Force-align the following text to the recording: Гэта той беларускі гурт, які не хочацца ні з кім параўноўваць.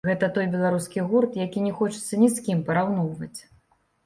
Гэта 0.09 0.27
той 0.35 0.45
беларускі 0.53 1.03
гурт, 1.11 1.37
які 1.41 1.59
не 1.67 1.73
хочацца 1.83 2.19
ні 2.23 2.31
з 2.39 2.45
кім 2.47 2.65
параўноўваць. 2.71 3.33